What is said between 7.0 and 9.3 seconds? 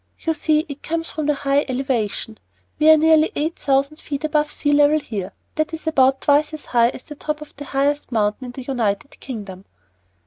the top of the highest mountain in the United